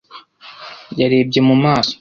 Yarebye 0.99 1.39
mu 1.47 1.55
maso. 1.63 1.89